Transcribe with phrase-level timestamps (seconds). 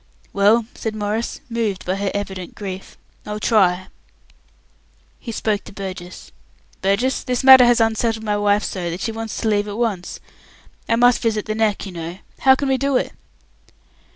[0.33, 3.85] "Well," said Maurice, moved by her evident grief, "I'll try."
[5.19, 6.31] He spoke to Burgess.
[6.81, 10.19] "Burgess, this matter has unsettled my wife, so that she wants to leave at once.
[10.89, 12.17] I must visit the Neck, you know.
[12.39, 13.13] How can we do it?"